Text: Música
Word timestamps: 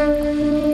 Música 0.00 0.69